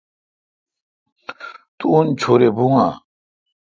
[1.77, 2.89] تو ان چھور بھو اؘ۔